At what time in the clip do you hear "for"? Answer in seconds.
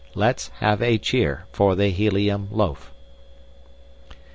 1.51-1.75